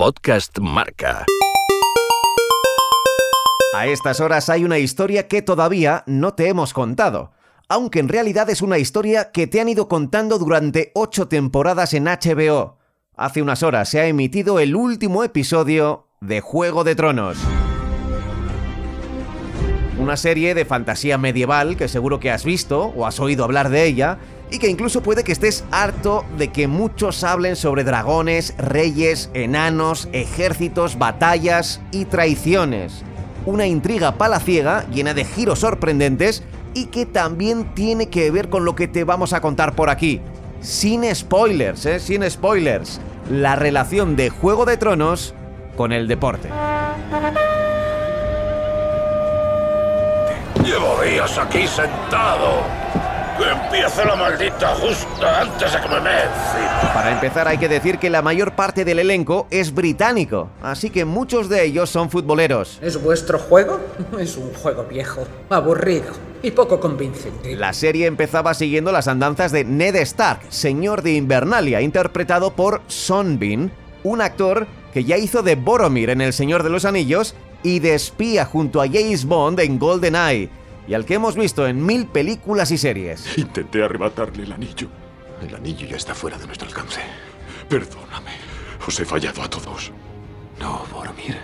Podcast 0.00 0.58
Marca. 0.60 1.26
A 3.74 3.86
estas 3.86 4.20
horas 4.20 4.48
hay 4.48 4.64
una 4.64 4.78
historia 4.78 5.28
que 5.28 5.42
todavía 5.42 6.04
no 6.06 6.32
te 6.32 6.48
hemos 6.48 6.72
contado, 6.72 7.32
aunque 7.68 7.98
en 7.98 8.08
realidad 8.08 8.48
es 8.48 8.62
una 8.62 8.78
historia 8.78 9.30
que 9.30 9.46
te 9.46 9.60
han 9.60 9.68
ido 9.68 9.88
contando 9.88 10.38
durante 10.38 10.90
ocho 10.94 11.28
temporadas 11.28 11.92
en 11.92 12.04
HBO. 12.04 12.78
Hace 13.14 13.42
unas 13.42 13.62
horas 13.62 13.90
se 13.90 14.00
ha 14.00 14.06
emitido 14.06 14.58
el 14.58 14.74
último 14.74 15.22
episodio 15.22 16.08
de 16.22 16.40
Juego 16.40 16.82
de 16.82 16.94
Tronos. 16.94 17.36
Una 19.98 20.16
serie 20.16 20.54
de 20.54 20.64
fantasía 20.64 21.18
medieval 21.18 21.76
que 21.76 21.88
seguro 21.88 22.20
que 22.20 22.30
has 22.30 22.46
visto 22.46 22.86
o 22.96 23.06
has 23.06 23.20
oído 23.20 23.44
hablar 23.44 23.68
de 23.68 23.84
ella 23.84 24.18
y 24.50 24.58
que 24.58 24.68
incluso 24.68 25.02
puede 25.02 25.24
que 25.24 25.32
estés 25.32 25.64
harto 25.70 26.24
de 26.36 26.48
que 26.48 26.66
muchos 26.66 27.24
hablen 27.24 27.56
sobre 27.56 27.84
dragones, 27.84 28.54
reyes, 28.58 29.30
enanos, 29.34 30.08
ejércitos, 30.12 30.98
batallas 30.98 31.80
y 31.92 32.04
traiciones 32.04 33.04
una 33.46 33.66
intriga 33.66 34.12
palaciega 34.12 34.84
llena 34.90 35.14
de 35.14 35.24
giros 35.24 35.60
sorprendentes 35.60 36.42
y 36.74 36.86
que 36.86 37.06
también 37.06 37.74
tiene 37.74 38.08
que 38.08 38.30
ver 38.30 38.48
con 38.48 38.64
lo 38.64 38.74
que 38.74 38.88
te 38.88 39.04
vamos 39.04 39.32
a 39.32 39.40
contar 39.40 39.74
por 39.74 39.90
aquí. 39.90 40.20
Sin 40.60 41.14
spoilers, 41.14 41.86
¿eh? 41.86 42.00
Sin 42.00 42.28
spoilers. 42.28 43.00
La 43.30 43.56
relación 43.56 44.16
de 44.16 44.30
Juego 44.30 44.66
de 44.66 44.76
Tronos 44.76 45.34
con 45.76 45.92
el 45.92 46.06
deporte. 46.06 46.48
Llevo 50.64 51.02
días 51.02 51.38
aquí 51.38 51.66
sentado. 51.66 52.62
Que 53.40 53.48
empiece 53.48 54.04
la 54.04 54.16
maldita 54.16 54.74
justa 54.74 55.40
antes 55.40 55.72
de 55.72 55.80
que 55.80 55.88
me 55.88 55.98
me 55.98 56.10
Para 56.92 57.10
empezar 57.10 57.48
hay 57.48 57.56
que 57.56 57.68
decir 57.68 57.98
que 57.98 58.10
la 58.10 58.20
mayor 58.20 58.54
parte 58.54 58.84
del 58.84 58.98
elenco 58.98 59.46
es 59.50 59.72
británico, 59.72 60.50
así 60.60 60.90
que 60.90 61.06
muchos 61.06 61.48
de 61.48 61.64
ellos 61.64 61.88
son 61.88 62.10
futboleros. 62.10 62.78
¿Es 62.82 63.02
vuestro 63.02 63.38
juego? 63.38 63.80
Es 64.20 64.36
un 64.36 64.52
juego 64.52 64.84
viejo, 64.84 65.26
aburrido 65.48 66.12
y 66.42 66.50
poco 66.50 66.80
convincente. 66.80 67.56
La 67.56 67.72
serie 67.72 68.04
empezaba 68.04 68.52
siguiendo 68.52 68.92
las 68.92 69.08
andanzas 69.08 69.52
de 69.52 69.64
Ned 69.64 69.96
Stark, 69.96 70.42
señor 70.50 71.00
de 71.00 71.14
Invernalia, 71.14 71.80
interpretado 71.80 72.50
por 72.50 72.82
Son 72.88 73.38
Bean, 73.38 73.72
un 74.04 74.20
actor 74.20 74.66
que 74.92 75.04
ya 75.04 75.16
hizo 75.16 75.42
de 75.42 75.54
Boromir 75.54 76.10
en 76.10 76.20
El 76.20 76.34
Señor 76.34 76.62
de 76.62 76.68
los 76.68 76.84
Anillos 76.84 77.34
y 77.62 77.78
de 77.78 77.94
espía 77.94 78.44
junto 78.44 78.82
a 78.82 78.86
James 78.86 79.24
Bond 79.24 79.60
en 79.60 79.78
GoldenEye 79.78 80.59
y 80.90 80.94
al 80.94 81.04
que 81.04 81.14
hemos 81.14 81.36
visto 81.36 81.68
en 81.68 81.86
mil 81.86 82.06
películas 82.06 82.72
y 82.72 82.76
series. 82.76 83.38
Intenté 83.38 83.80
arrebatarle 83.80 84.42
el 84.42 84.50
anillo. 84.50 84.88
El 85.40 85.54
anillo 85.54 85.86
ya 85.86 85.96
está 85.96 86.16
fuera 86.16 86.36
de 86.36 86.46
nuestro 86.46 86.66
alcance. 86.66 87.00
Perdóname. 87.68 88.32
Os 88.84 88.98
he 88.98 89.04
fallado 89.04 89.40
a 89.40 89.48
todos. 89.48 89.92
No, 90.58 90.82
Boromir. 90.92 91.38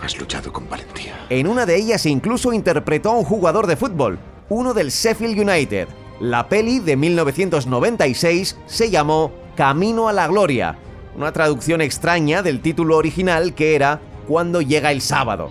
Has 0.00 0.18
luchado 0.18 0.52
con 0.52 0.68
valentía. 0.68 1.14
En 1.30 1.46
una 1.46 1.66
de 1.66 1.76
ellas 1.76 2.04
incluso 2.04 2.52
interpretó 2.52 3.10
a 3.10 3.18
un 3.18 3.24
jugador 3.24 3.68
de 3.68 3.76
fútbol, 3.76 4.18
uno 4.48 4.74
del 4.74 4.90
Sheffield 4.90 5.38
United. 5.38 5.86
La 6.18 6.48
peli 6.48 6.80
de 6.80 6.96
1996 6.96 8.58
se 8.66 8.90
llamó 8.90 9.30
Camino 9.54 10.08
a 10.08 10.12
la 10.12 10.26
Gloria, 10.26 10.78
una 11.14 11.30
traducción 11.30 11.80
extraña 11.80 12.42
del 12.42 12.60
título 12.60 12.96
original 12.96 13.54
que 13.54 13.76
era 13.76 14.00
cuando 14.26 14.60
llega 14.60 14.90
el 14.90 15.00
sábado. 15.00 15.50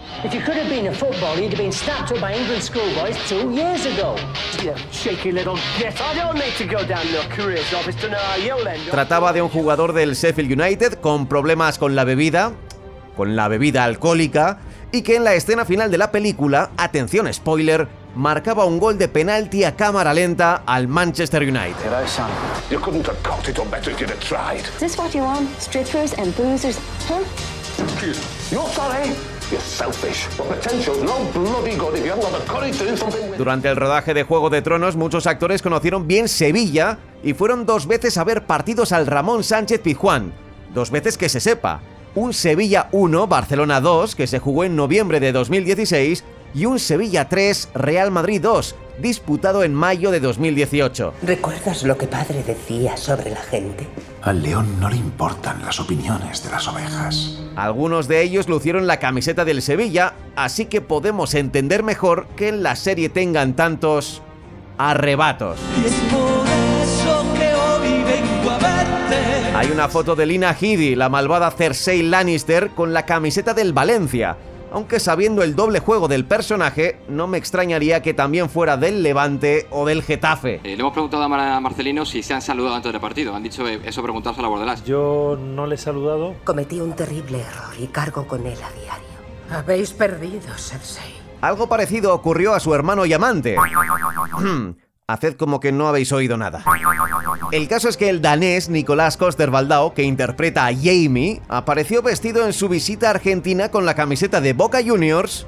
Trataba 8.90 9.34
de 9.34 9.42
un 9.42 9.50
jugador 9.50 9.94
del 9.94 10.16
Sheffield 10.16 10.60
United 10.60 10.94
con 10.96 11.28
problemas 11.28 11.78
con 11.78 11.96
la 11.96 12.04
bebida, 12.04 12.52
con 13.16 13.36
la 13.36 13.48
bebida 13.48 13.84
alcohólica, 13.84 14.60
y 14.92 15.04
que 15.04 15.16
en 15.16 15.24
la 15.24 15.34
escena 15.36 15.66
final 15.66 15.90
de 15.90 15.98
la 15.98 16.12
película, 16.12 16.72
atención 16.78 17.32
spoiler, 17.34 17.88
marcaba 18.16 18.66
un 18.66 18.78
gol 18.78 18.98
de 18.98 19.08
penalti 19.08 19.64
a 19.64 19.76
cámara 19.76 20.14
lenta 20.14 20.64
al 20.66 20.88
Manchester 20.88 21.44
United. 21.44 21.76
Durante 33.38 33.70
el 33.70 33.76
rodaje 33.76 34.14
de 34.14 34.24
Juego 34.24 34.50
de 34.50 34.62
Tronos, 34.62 34.96
muchos 34.96 35.28
actores 35.28 35.62
conocieron 35.62 36.08
bien 36.08 36.28
Sevilla 36.28 37.00
y 37.24 37.34
fueron 37.34 37.66
dos 37.66 37.88
veces 37.88 38.18
a 38.18 38.24
ver 38.24 38.46
partidos 38.46 38.92
al 38.92 39.08
Ramón 39.08 39.44
Sánchez 39.44 39.82
Pizjuán. 39.82 40.34
Dos 40.74 40.92
veces 40.92 41.18
que 41.18 41.30
se 41.30 41.40
sepa. 41.40 41.82
Un 42.16 42.34
Sevilla 42.34 42.90
1, 42.92 43.28
Barcelona 43.28 43.82
2, 43.82 44.16
que 44.16 44.28
se 44.28 44.40
jugó 44.40 44.64
en 44.64 44.76
noviembre 44.76 45.20
de 45.20 45.32
2016, 45.32 46.24
y 46.54 46.66
un 46.66 46.80
Sevilla 46.80 47.30
3, 47.30 47.70
Real 47.74 48.12
Madrid 48.12 48.42
2, 48.42 48.76
disputado 49.00 49.64
en 49.64 49.74
mayo 49.74 50.12
de 50.12 50.20
2018. 50.20 51.14
¿Recuerdas 51.24 51.84
lo 51.84 51.98
que 51.98 52.08
padre 52.08 52.44
decía 52.44 52.98
sobre 52.98 53.32
la 53.32 53.42
gente? 53.42 53.88
Al 54.22 54.44
león 54.44 54.80
no 54.80 54.90
le 54.90 54.98
importan 54.98 55.62
las 55.64 55.80
opiniones 55.80 56.44
de 56.44 56.52
las 56.52 56.68
ovejas. 56.68 57.40
Algunos 57.56 58.08
de 58.08 58.22
ellos 58.22 58.48
lucieron 58.48 58.88
la 58.88 58.98
camiseta 58.98 59.46
del 59.46 59.62
Sevilla, 59.62 60.14
así 60.36 60.66
que 60.66 60.82
podemos 60.82 61.34
entender 61.34 61.84
mejor 61.84 62.28
que 62.36 62.50
en 62.50 62.64
la 62.64 62.76
serie 62.76 63.10
tengan 63.10 63.56
tantos 63.56 64.22
arrebatos. 64.78 65.60
Hay 69.56 69.70
una 69.70 69.90
foto 69.90 70.16
de 70.16 70.26
Lina 70.26 70.56
Headey, 70.60 70.96
la 70.96 71.10
malvada 71.10 71.52
Cersei 71.52 72.02
Lannister, 72.02 72.70
con 72.70 72.94
la 72.94 73.06
camiseta 73.06 73.54
del 73.54 73.74
Valencia 73.74 74.38
aunque 74.72 75.00
sabiendo 75.00 75.44
el 75.44 75.56
doble 75.56 75.80
juego 75.80 76.08
del 76.08 76.26
personaje, 76.26 76.98
no 77.08 77.28
me 77.28 77.38
extrañaría 77.38 78.02
que 78.02 78.14
también 78.14 78.50
fuera 78.50 78.78
del 78.78 79.04
Levante 79.04 79.68
o 79.70 79.86
del 79.86 80.02
Getafe. 80.02 80.62
Eh, 80.64 80.76
le 80.76 80.80
hemos 80.80 80.94
preguntado 80.94 81.24
a 81.24 81.60
Marcelino 81.60 82.06
si 82.06 82.24
se 82.24 82.34
han 82.34 82.42
saludado 82.42 82.76
antes 82.76 82.92
del 82.92 83.02
partido. 83.02 83.36
Han 83.36 83.44
dicho 83.44 83.68
eso 83.68 84.02
preguntarse 84.02 84.40
a 84.40 84.44
la 84.44 84.50
Bordelás. 84.50 84.84
Yo 84.84 85.38
no 85.40 85.68
le 85.68 85.76
he 85.76 85.78
saludado. 85.78 86.36
Cometí 86.44 86.80
un 86.80 86.94
terrible 86.94 87.42
error 87.42 87.74
y 87.78 87.88
cargo 87.88 88.28
con 88.28 88.46
él 88.46 88.58
a 88.64 88.72
diario. 88.72 89.12
Habéis 89.52 89.92
perdido, 89.92 90.54
Cersei. 90.58 91.14
Algo 91.42 91.68
parecido 91.68 92.14
ocurrió 92.14 92.54
a 92.54 92.60
su 92.60 92.74
hermano 92.74 93.06
y 93.06 93.14
amante. 93.14 93.58
Haced 95.08 95.36
como 95.36 95.60
que 95.60 95.74
no 95.74 95.90
habéis 95.90 96.12
oído 96.14 96.38
nada. 96.38 96.64
El 97.52 97.68
caso 97.68 97.90
es 97.90 97.98
que 97.98 98.08
el 98.08 98.22
danés 98.22 98.70
Nicolás 98.70 99.18
Coster-Waldau, 99.18 99.94
que 99.94 100.04
interpreta 100.04 100.68
a 100.68 100.74
Jamie, 100.74 101.42
apareció 101.50 102.02
vestido 102.02 102.46
en 102.46 102.54
su 102.54 102.70
visita 102.70 103.08
a 103.08 103.10
Argentina 103.12 103.70
con 103.70 103.86
la 103.86 103.94
camiseta 103.94 104.40
de 104.40 104.54
Boca 104.54 104.80
Juniors 104.82 105.48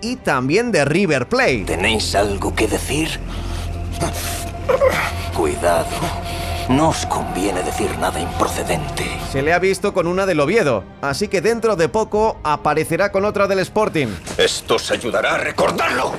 y 0.00 0.16
también 0.16 0.72
de 0.72 0.86
River 0.86 1.28
Plate. 1.28 1.64
¿Tenéis 1.66 2.14
algo 2.14 2.54
que 2.54 2.66
decir? 2.68 3.20
Cuidado. 5.36 5.90
No 6.70 6.88
os 6.88 7.04
conviene 7.04 7.62
decir 7.62 7.90
nada 7.98 8.18
improcedente. 8.18 9.04
Se 9.30 9.42
le 9.42 9.52
ha 9.52 9.58
visto 9.58 9.92
con 9.92 10.06
una 10.06 10.24
del 10.24 10.40
Oviedo, 10.40 10.84
así 11.02 11.28
que 11.28 11.42
dentro 11.42 11.76
de 11.76 11.90
poco 11.90 12.38
aparecerá 12.44 13.12
con 13.12 13.26
otra 13.26 13.46
del 13.46 13.58
Sporting. 13.58 14.08
Esto 14.38 14.78
se 14.78 14.94
ayudará 14.94 15.34
a 15.34 15.38
recordarlo. 15.38 16.14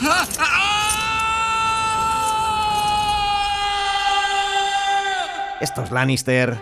Estos 5.62 5.92
Lannister. 5.92 6.58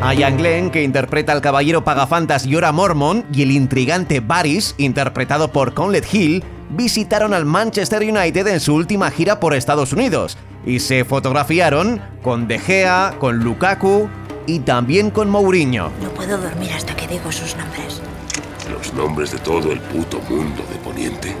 A 0.00 0.14
Ian 0.14 0.36
Glenn, 0.36 0.70
que 0.70 0.84
interpreta 0.84 1.32
al 1.32 1.40
caballero 1.40 1.82
pagafantas 1.82 2.44
Yora 2.44 2.70
Mormon, 2.70 3.24
y 3.32 3.42
el 3.42 3.50
intrigante 3.50 4.20
Varys, 4.20 4.76
interpretado 4.78 5.50
por 5.50 5.74
Conlet 5.74 6.06
Hill, 6.12 6.44
visitaron 6.70 7.34
al 7.34 7.44
Manchester 7.44 8.02
United 8.02 8.46
en 8.46 8.60
su 8.60 8.74
última 8.74 9.10
gira 9.10 9.40
por 9.40 9.54
Estados 9.54 9.92
Unidos 9.92 10.38
y 10.64 10.78
se 10.78 11.04
fotografiaron 11.04 12.00
con 12.22 12.46
De 12.46 12.60
Gea, 12.60 13.16
con 13.18 13.38
Lukaku 13.38 14.08
y 14.46 14.60
también 14.60 15.10
con 15.10 15.28
Mourinho. 15.28 15.90
No 16.00 16.10
puedo 16.10 16.38
dormir 16.38 16.70
hasta 16.72 16.94
que 16.94 17.08
digo 17.08 17.32
sus 17.32 17.56
nombres 17.56 18.01
los 18.92 19.04
nombres 19.04 19.32
de 19.32 19.38
todo 19.38 19.72
el 19.72 19.80
puto 19.80 20.20
mundo 20.28 20.62
de 20.70 20.76
Poniente? 20.76 21.34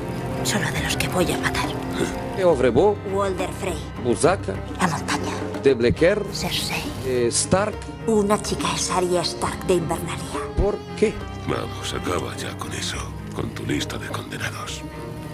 Solo 0.44 0.70
de 0.72 0.82
los 0.82 0.96
que 0.96 1.08
voy 1.08 1.30
a 1.32 1.38
matar. 1.38 1.66
Eovrebo. 2.38 2.96
Walder 3.12 3.50
Frey. 3.52 3.78
Buzaka. 4.04 4.54
La 4.80 4.88
montaña. 4.88 5.32
De 5.62 5.74
Blecker. 5.74 6.22
Cersei. 6.32 6.82
Eh, 7.06 7.28
Stark. 7.30 7.76
Una 8.06 8.40
chica 8.42 8.66
es 8.74 8.90
Arya 8.90 9.22
Stark 9.22 9.66
de 9.66 9.74
Invernalia. 9.74 10.40
¿Por 10.56 10.76
qué? 10.96 11.14
Vamos, 11.48 11.94
acaba 11.94 12.36
ya 12.36 12.56
con 12.56 12.72
eso, 12.72 12.96
con 13.34 13.50
tu 13.50 13.64
lista 13.64 13.98
de 13.98 14.08
condenados. 14.08 14.82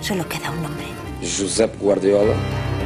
Solo 0.01 0.29
queda 0.29 0.51
un 0.51 0.63
nombre. 0.63 0.87
Josep 1.21 1.79
Guardiola. 1.81 2.35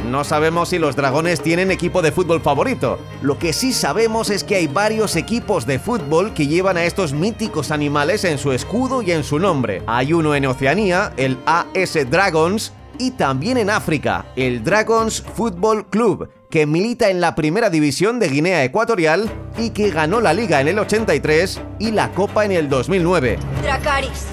No 0.09 0.23
sabemos 0.23 0.69
si 0.69 0.79
los 0.79 0.95
dragones 0.95 1.41
tienen 1.41 1.71
equipo 1.71 2.01
de 2.01 2.11
fútbol 2.11 2.41
favorito. 2.41 2.99
Lo 3.21 3.39
que 3.39 3.53
sí 3.53 3.71
sabemos 3.71 4.29
es 4.29 4.43
que 4.43 4.55
hay 4.55 4.67
varios 4.67 5.15
equipos 5.15 5.65
de 5.65 5.79
fútbol 5.79 6.33
que 6.33 6.47
llevan 6.47 6.77
a 6.77 6.83
estos 6.83 7.13
míticos 7.13 7.71
animales 7.71 8.25
en 8.25 8.37
su 8.37 8.51
escudo 8.51 9.01
y 9.01 9.11
en 9.11 9.23
su 9.23 9.39
nombre. 9.39 9.81
Hay 9.87 10.13
uno 10.13 10.35
en 10.35 10.45
Oceanía, 10.45 11.13
el 11.15 11.37
AS 11.45 11.97
Dragons, 12.09 12.73
y 12.99 13.11
también 13.11 13.57
en 13.57 13.69
África, 13.69 14.25
el 14.35 14.63
Dragons 14.63 15.23
Football 15.35 15.87
Club, 15.89 16.29
que 16.49 16.65
milita 16.65 17.09
en 17.09 17.21
la 17.21 17.33
primera 17.33 17.69
división 17.69 18.19
de 18.19 18.29
Guinea 18.29 18.63
Ecuatorial 18.63 19.31
y 19.57 19.71
que 19.71 19.89
ganó 19.89 20.21
la 20.21 20.33
liga 20.33 20.61
en 20.61 20.67
el 20.67 20.79
83 20.79 21.61
y 21.79 21.91
la 21.91 22.11
copa 22.11 22.45
en 22.45 22.51
el 22.51 22.69
2009. 22.69 23.39
Dracaris. 23.63 24.27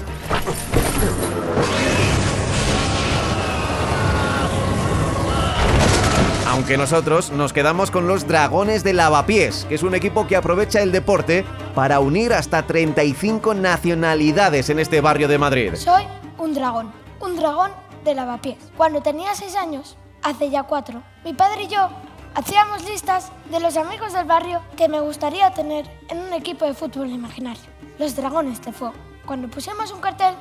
Aunque 6.51 6.75
nosotros 6.75 7.31
nos 7.31 7.53
quedamos 7.53 7.91
con 7.91 8.09
los 8.09 8.27
Dragones 8.27 8.83
de 8.83 8.91
Lavapiés, 8.91 9.63
que 9.69 9.75
es 9.75 9.83
un 9.83 9.95
equipo 9.95 10.27
que 10.27 10.35
aprovecha 10.35 10.81
el 10.81 10.91
deporte 10.91 11.45
para 11.73 12.01
unir 12.01 12.33
hasta 12.33 12.63
35 12.63 13.53
nacionalidades 13.53 14.69
en 14.69 14.79
este 14.79 14.99
barrio 14.99 15.29
de 15.29 15.37
Madrid. 15.37 15.75
Soy 15.75 16.03
un 16.37 16.53
dragón, 16.53 16.91
un 17.21 17.37
dragón 17.37 17.71
de 18.03 18.15
lavapiés. 18.15 18.57
Cuando 18.75 19.01
tenía 19.01 19.33
6 19.33 19.55
años, 19.55 19.95
hace 20.23 20.49
ya 20.49 20.63
4, 20.63 21.01
mi 21.23 21.33
padre 21.33 21.63
y 21.63 21.67
yo 21.69 21.87
hacíamos 22.35 22.83
listas 22.83 23.31
de 23.49 23.61
los 23.61 23.77
amigos 23.77 24.11
del 24.11 24.25
barrio 24.25 24.61
que 24.75 24.89
me 24.89 24.99
gustaría 24.99 25.51
tener 25.51 25.89
en 26.09 26.17
un 26.17 26.33
equipo 26.33 26.65
de 26.65 26.73
fútbol 26.73 27.11
imaginario, 27.11 27.63
los 27.97 28.13
Dragones 28.17 28.61
de 28.61 28.73
Fuego. 28.73 28.95
Cuando 29.25 29.47
pusimos 29.47 29.89
un 29.93 30.01
cartel, 30.01 30.35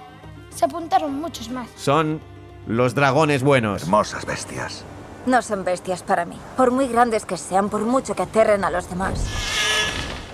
se 0.52 0.64
apuntaron 0.64 1.20
muchos 1.20 1.48
más. 1.50 1.68
Son 1.76 2.20
los 2.66 2.96
dragones 2.96 3.44
buenos. 3.44 3.84
Hermosas 3.84 4.26
bestias. 4.26 4.84
No 5.26 5.42
son 5.42 5.64
bestias 5.64 6.02
para 6.02 6.24
mí. 6.24 6.36
Por 6.56 6.70
muy 6.70 6.88
grandes 6.88 7.24
que 7.24 7.36
sean, 7.36 7.68
por 7.68 7.82
mucho 7.82 8.14
que 8.14 8.22
aterren 8.22 8.64
a 8.64 8.70
los 8.70 8.88
demás. 8.88 9.20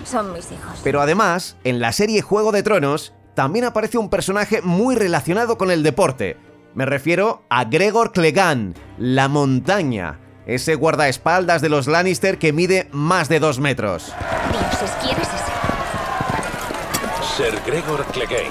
Son 0.05 0.31
mis 0.33 0.51
hijos. 0.51 0.79
Pero 0.83 1.01
además, 1.01 1.57
en 1.63 1.79
la 1.79 1.91
serie 1.91 2.21
Juego 2.21 2.51
de 2.51 2.63
Tronos, 2.63 3.13
también 3.33 3.65
aparece 3.65 3.97
un 3.97 4.09
personaje 4.09 4.61
muy 4.61 4.95
relacionado 4.95 5.57
con 5.57 5.69
el 5.69 5.83
deporte. 5.83 6.37
Me 6.73 6.85
refiero 6.85 7.43
a 7.49 7.65
Gregor 7.65 8.11
Clegane, 8.11 8.73
la 8.97 9.27
montaña, 9.27 10.19
ese 10.45 10.75
guardaespaldas 10.75 11.61
de 11.61 11.69
los 11.69 11.87
Lannister 11.87 12.39
que 12.39 12.53
mide 12.53 12.87
más 12.91 13.27
de 13.29 13.39
dos 13.39 13.59
metros. 13.59 14.13
Dioses, 14.51 14.91
¿quién 15.01 15.17
es 15.17 15.27
ese? 15.27 15.37
Ser 17.35 17.61
Gregor 17.65 18.05
Clegane. 18.05 18.49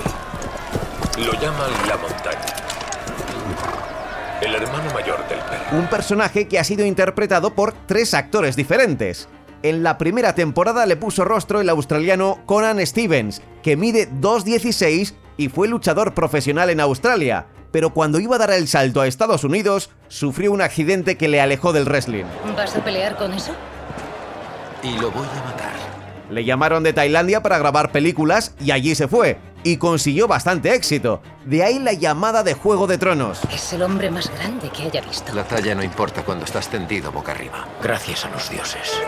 Lo 1.19 1.33
llaman 1.41 1.71
la 1.89 1.97
montaña. 1.97 2.66
El 4.47 4.55
hermano 4.55 4.95
mayor 4.95 5.29
del 5.29 5.41
perro. 5.41 5.77
Un 5.77 5.89
personaje 5.89 6.47
que 6.47 6.61
ha 6.61 6.65
sido 6.65 6.87
interpretado 6.87 7.55
por 7.55 7.73
tres 7.87 8.15
actores 8.15 8.55
diferentes. 8.55 9.29
En 9.65 9.83
la 9.83 9.99
primera 9.99 10.37
temporada 10.37 10.87
le 10.87 10.95
puso 10.95 11.25
rostro 11.25 11.61
el 11.61 11.69
australiano 11.69 12.39
Conan 12.47 12.87
Stevens, 12.87 13.43
que 13.65 13.77
mide 13.77 14.09
2'16 14.09 15.15
y 15.37 15.49
fue 15.49 15.67
luchador 15.67 16.15
profesional 16.15 16.71
en 16.71 16.79
Australia, 16.79 17.47
pero 17.73 17.91
cuando 17.91 18.21
iba 18.21 18.37
a 18.37 18.39
dar 18.39 18.53
el 18.53 18.69
salto 18.69 19.01
a 19.01 19.09
Estados 19.09 19.43
Unidos, 19.43 19.91
sufrió 20.07 20.53
un 20.53 20.63
accidente 20.63 21.17
que 21.17 21.27
le 21.27 21.41
alejó 21.41 21.73
del 21.73 21.87
wrestling. 21.87 22.27
¿Vas 22.57 22.77
a 22.77 22.85
pelear 22.85 23.17
con 23.17 23.33
eso? 23.33 23.51
Y 24.85 24.97
lo 25.01 25.11
voy 25.11 25.27
a 25.27 25.45
matar. 25.45 25.96
Le 26.31 26.45
llamaron 26.45 26.83
de 26.83 26.93
Tailandia 26.93 27.43
para 27.43 27.59
grabar 27.59 27.93
películas 27.93 28.55
y 28.61 28.73
allí 28.73 28.95
se 28.95 29.07
fue, 29.07 29.39
y 29.63 29.77
consiguió 29.77 30.27
bastante 30.27 30.75
éxito. 30.75 31.23
De 31.45 31.63
ahí 31.63 31.79
la 31.79 31.93
llamada 31.93 32.43
de 32.43 32.55
Juego 32.55 32.87
de 32.87 32.99
Tronos. 32.99 33.41
Es 33.53 33.73
el 33.73 33.83
hombre 33.83 34.11
más 34.11 34.31
grande 34.37 34.69
que 34.71 34.85
haya 34.85 35.01
visto. 35.03 35.33
La 35.35 35.45
talla 35.45 35.75
no 35.75 35.85
importa 35.85 36.25
cuando 36.25 36.45
estás 36.45 36.69
tendido 36.69 37.13
boca 37.13 37.33
arriba. 37.33 37.69
Gracias 37.83 38.25
a 38.25 38.31
los 38.31 38.51
dioses. 38.51 39.01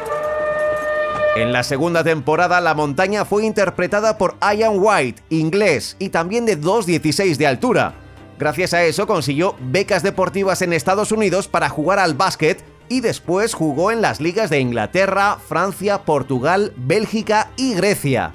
En 1.36 1.52
la 1.52 1.62
segunda 1.62 2.02
temporada, 2.02 2.60
la 2.60 2.74
montaña 2.74 3.24
fue 3.24 3.44
interpretada 3.44 4.16
por 4.16 4.36
Ian 4.40 4.74
White, 4.76 5.22
inglés, 5.30 5.96
y 5.98 6.08
también 6.08 6.46
de 6.46 6.60
2'16 6.60 7.36
de 7.36 7.46
altura. 7.46 7.94
Gracias 8.38 8.74
a 8.74 8.84
eso 8.84 9.06
consiguió 9.08 9.56
becas 9.60 10.04
deportivas 10.04 10.62
en 10.62 10.72
Estados 10.72 11.10
Unidos 11.10 11.48
para 11.48 11.68
jugar 11.68 11.98
al 11.98 12.14
básquet 12.14 12.62
y 12.88 13.00
después 13.00 13.54
jugó 13.54 13.90
en 13.90 14.00
las 14.00 14.20
ligas 14.20 14.50
de 14.50 14.60
Inglaterra, 14.60 15.38
Francia, 15.46 16.04
Portugal, 16.04 16.72
Bélgica 16.76 17.50
y 17.56 17.74
Grecia. 17.74 18.34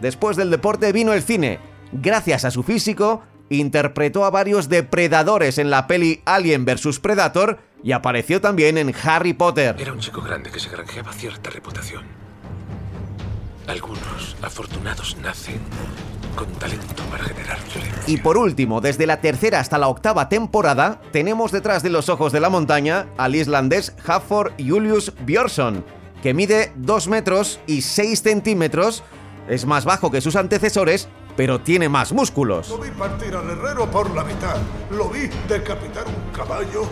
Después 0.00 0.36
del 0.36 0.50
deporte 0.50 0.92
vino 0.92 1.12
el 1.12 1.22
cine. 1.22 1.60
Gracias 1.92 2.44
a 2.44 2.50
su 2.50 2.62
físico, 2.62 3.22
interpretó 3.50 4.24
a 4.24 4.30
varios 4.30 4.68
depredadores 4.68 5.58
en 5.58 5.70
la 5.70 5.86
peli 5.86 6.22
Alien 6.24 6.64
vs 6.64 6.98
Predator 7.00 7.58
y 7.82 7.92
apareció 7.92 8.40
también 8.40 8.78
en 8.78 8.94
Harry 9.02 9.32
Potter. 9.32 9.76
Era 9.78 9.92
un 9.92 9.98
chico 9.98 10.22
grande 10.22 10.50
que 10.50 10.60
se 10.60 10.70
granjeaba 10.70 11.12
cierta 11.12 11.50
reputación. 11.50 12.04
Algunos 13.66 14.36
afortunados 14.42 15.16
nacen 15.18 15.60
con 16.34 16.46
talento 16.54 17.02
para. 17.04 17.21
Y 18.06 18.16
por 18.16 18.36
último, 18.36 18.80
desde 18.80 19.06
la 19.06 19.20
tercera 19.20 19.60
hasta 19.60 19.78
la 19.78 19.86
octava 19.86 20.28
temporada, 20.28 21.00
tenemos 21.12 21.52
detrás 21.52 21.84
de 21.84 21.90
los 21.90 22.08
ojos 22.08 22.32
de 22.32 22.40
la 22.40 22.50
montaña 22.50 23.06
al 23.16 23.36
islandés 23.36 23.94
Hafþór 24.04 24.52
Julius 24.58 25.12
Björnsson, 25.24 25.84
que 26.20 26.34
mide 26.34 26.72
2 26.76 27.08
metros 27.08 27.60
y 27.66 27.82
6 27.82 28.22
centímetros, 28.22 29.04
es 29.48 29.66
más 29.66 29.84
bajo 29.84 30.10
que 30.10 30.20
sus 30.20 30.34
antecesores, 30.34 31.08
pero 31.36 31.60
tiene 31.60 31.88
más 31.88 32.12
músculos. 32.12 32.70
Lo 32.70 32.78
vi 32.78 32.90
partir 32.90 33.34
al 33.36 33.48
herrero 33.48 33.88
por 33.88 34.10
la 34.14 34.24
mitad. 34.24 34.56
Lo 34.90 35.08
vi 35.08 35.28
decapitar 35.48 36.04
un 36.06 36.36
caballo 36.36 36.88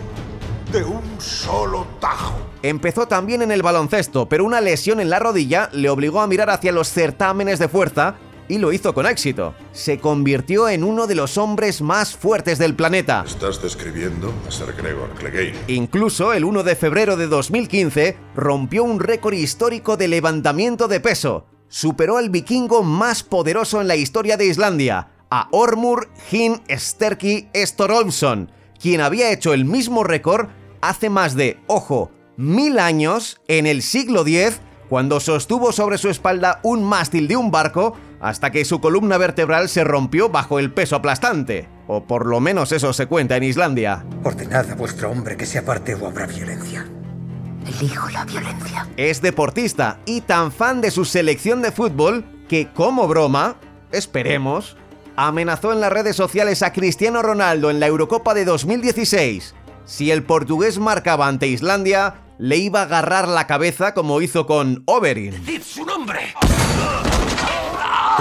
de 0.73 0.85
un 0.85 1.03
solo 1.21 1.87
tajo. 2.01 2.39
Empezó 2.63 3.09
también 3.09 3.43
en 3.43 3.51
el 3.51 3.63
baloncesto, 3.63 4.29
pero 4.29 4.45
una 4.45 4.61
lesión 4.61 5.01
en 5.01 5.11
la 5.11 5.19
rodilla 5.19 5.69
le 5.73 5.91
obligó 5.91 6.21
a 6.21 6.29
mirar 6.29 6.51
hacia 6.51 6.73
los 6.73 6.89
certámenes 6.89 7.59
de 7.59 7.69
fuerza 7.69 8.15
y 8.51 8.59
lo 8.59 8.73
hizo 8.73 8.93
con 8.93 9.07
éxito. 9.07 9.55
Se 9.73 9.99
convirtió 9.99 10.69
en 10.69 10.83
uno 10.83 11.07
de 11.07 11.15
los 11.15 11.39
hombres 11.39 11.81
más 11.81 12.17
fuertes 12.17 12.59
del 12.59 12.75
planeta. 12.75 13.25
Estás 13.27 13.63
describiendo 13.63 14.35
a 14.47 14.51
Sir 14.51 14.75
Gregor 14.77 15.11
Clegane. 15.11 15.55
Incluso 15.69 16.33
el 16.33 16.45
1 16.45 16.65
de 16.65 16.75
febrero 16.75 17.17
de 17.17 17.29
2015 17.29 18.19
rompió 18.35 18.83
un 18.83 18.99
récord 18.99 19.35
histórico 19.35 19.97
de 19.97 20.09
levantamiento 20.09 20.89
de 20.89 20.99
peso. 21.01 21.47
Superó 21.69 22.17
al 22.17 22.31
vikingo 22.31 22.83
más 22.83 23.23
poderoso 23.23 23.81
en 23.81 23.87
la 23.87 23.95
historia 23.95 24.37
de 24.37 24.47
Islandia, 24.47 25.09
a 25.31 25.49
Ormur 25.53 26.09
Hin 26.33 26.61
Sterki 26.69 27.49
Storolfsson, 27.55 28.51
quien 28.81 29.01
había 29.01 29.31
hecho 29.31 29.55
el 29.55 29.65
mismo 29.65 30.03
récord 30.03 30.49
hace 30.81 31.09
más 31.09 31.37
de, 31.37 31.61
ojo, 31.69 32.11
mil 32.37 32.81
años, 32.81 33.41
en 33.47 33.67
el 33.67 33.83
siglo 33.83 34.23
X, 34.23 34.61
cuando 34.89 35.21
sostuvo 35.21 35.71
sobre 35.71 35.99
su 35.99 36.09
espalda 36.09 36.59
un 36.65 36.83
mástil 36.83 37.29
de 37.29 37.37
un 37.37 37.53
barco 37.53 37.95
hasta 38.21 38.51
que 38.51 38.65
su 38.65 38.81
columna 38.81 39.19
vertebral 39.19 39.69
se 39.69 39.83
rompió 39.83 40.29
bajo 40.29 40.59
el 40.59 40.73
peso 40.73 40.97
aplastante. 40.97 41.69
O 41.87 42.05
por 42.05 42.27
lo 42.27 42.41
menos 42.41 42.73
eso 42.73 42.93
se 42.93 43.07
cuenta 43.07 43.37
en 43.37 43.45
Islandia. 43.45 44.05
Ordenad 44.23 44.71
a 44.71 44.75
vuestro 44.75 45.11
hombre 45.11 45.37
que 45.37 45.47
se 45.47 45.59
aparte 45.59 45.95
o 45.95 46.07
habrá 46.07 46.27
violencia. 46.27 46.87
Elijo 47.67 48.09
la 48.11 48.25
violencia. 48.25 48.87
Es 48.97 49.21
deportista 49.23 49.99
y 50.05 50.21
tan 50.21 50.53
fan 50.53 50.81
de 50.81 50.91
su 50.91 51.05
selección 51.05 51.63
de 51.63 51.73
fútbol 51.73 52.25
que, 52.49 52.73
como 52.73 53.09
broma, 53.09 53.57
esperemos, 53.93 54.77
amenazó 55.17 55.73
en 55.73 55.81
las 55.81 55.93
redes 55.93 56.17
sociales 56.17 56.63
a 56.63 56.73
Cristiano 56.73 57.23
Ronaldo 57.23 57.71
en 57.71 57.81
la 57.81 57.87
Eurocopa 57.87 58.35
de 58.35 58.45
2016. 58.45 59.55
Si 59.85 60.11
el 60.11 60.23
portugués 60.23 60.79
marcaba 60.79 61.27
ante 61.27 61.49
Islandia, 61.49 62.23
le 62.39 62.57
iba 62.57 62.81
a 62.81 62.85
agarrar 62.85 63.29
la 63.29 63.47
cabeza 63.47 63.93
como 63.93 64.21
hizo 64.21 64.47
con 64.47 64.83
Oberyn. 64.87 65.33
¡Decid 65.33 65.63
su 65.63 65.85
nombre! 65.85 66.35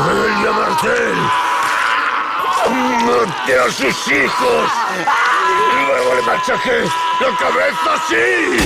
¡Ella 0.08 0.52
Marcel! 0.54 1.18
¡Mate 3.06 3.60
a 3.60 3.72
sus 3.72 4.08
hijos! 4.08 4.72
¡Y 5.74 5.86
luego 5.88 6.16
le 6.16 6.22
machaque 6.22 6.78
la 7.20 7.38
cabeza 7.38 7.94
así! 7.96 8.64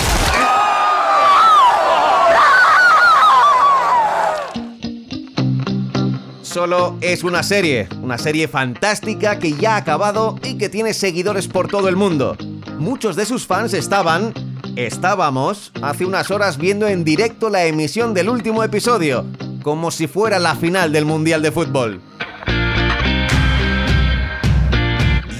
Solo 6.43 6.97
es 7.01 7.23
una 7.23 7.41
serie, 7.41 7.89
una 8.03 8.19
serie 8.19 8.47
fantástica 8.47 9.39
que 9.39 9.53
ya 9.53 9.73
ha 9.73 9.77
acabado 9.77 10.37
y 10.43 10.59
que 10.59 10.69
tiene 10.69 10.93
seguidores 10.93 11.47
por 11.47 11.67
todo 11.67 11.89
el 11.89 11.95
mundo. 11.95 12.37
Muchos 12.77 13.15
de 13.15 13.25
sus 13.25 13.47
fans 13.47 13.73
estaban, 13.73 14.33
estábamos, 14.75 15.71
hace 15.81 16.05
unas 16.05 16.29
horas 16.29 16.59
viendo 16.59 16.87
en 16.87 17.03
directo 17.03 17.49
la 17.49 17.65
emisión 17.65 18.13
del 18.13 18.29
último 18.29 18.63
episodio, 18.63 19.25
como 19.63 19.89
si 19.89 20.07
fuera 20.07 20.37
la 20.37 20.55
final 20.55 20.91
del 20.91 21.05
Mundial 21.05 21.41
de 21.41 21.51
Fútbol. 21.51 22.01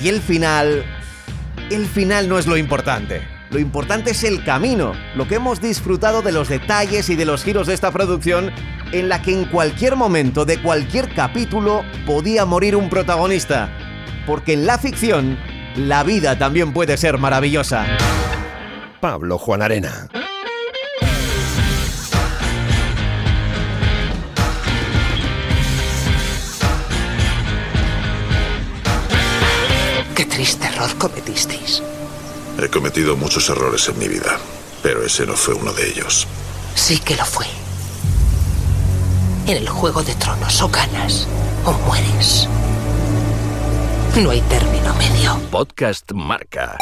Y 0.01 0.07
el 0.07 0.21
final... 0.21 0.83
El 1.69 1.85
final 1.87 2.27
no 2.27 2.37
es 2.37 2.47
lo 2.47 2.57
importante. 2.57 3.21
Lo 3.49 3.59
importante 3.59 4.11
es 4.11 4.23
el 4.23 4.43
camino, 4.43 4.93
lo 5.15 5.27
que 5.27 5.35
hemos 5.35 5.61
disfrutado 5.61 6.21
de 6.23 6.31
los 6.31 6.49
detalles 6.49 7.09
y 7.09 7.15
de 7.15 7.25
los 7.25 7.43
giros 7.43 7.67
de 7.67 7.75
esta 7.75 7.91
producción 7.91 8.51
en 8.91 9.09
la 9.09 9.21
que 9.21 9.31
en 9.31 9.45
cualquier 9.45 9.95
momento 9.95 10.43
de 10.45 10.61
cualquier 10.61 11.13
capítulo 11.13 11.83
podía 12.05 12.45
morir 12.45 12.75
un 12.75 12.89
protagonista. 12.89 13.69
Porque 14.25 14.53
en 14.53 14.65
la 14.65 14.77
ficción, 14.77 15.37
la 15.75 16.03
vida 16.03 16.37
también 16.37 16.73
puede 16.73 16.97
ser 16.97 17.17
maravillosa. 17.17 17.85
Pablo 18.99 19.37
Juan 19.37 19.61
Arena. 19.61 20.07
Error 30.73 30.97
cometisteis. 30.97 31.81
He 32.59 32.69
cometido 32.69 33.15
muchos 33.15 33.49
errores 33.49 33.87
en 33.89 33.97
mi 33.99 34.07
vida, 34.07 34.37
pero 34.81 35.03
ese 35.03 35.25
no 35.25 35.33
fue 35.33 35.53
uno 35.53 35.73
de 35.73 35.87
ellos. 35.89 36.27
Sí 36.75 36.99
que 36.99 37.15
lo 37.15 37.25
fue. 37.25 37.45
En 39.47 39.57
el 39.57 39.69
Juego 39.69 40.03
de 40.03 40.15
Tronos 40.15 40.61
o 40.61 40.69
ganas 40.69 41.27
o 41.65 41.73
mueres. 41.85 42.47
No 44.15 44.29
hay 44.29 44.41
término 44.41 44.93
medio. 44.95 45.39
Podcast 45.51 46.11
Marca. 46.13 46.77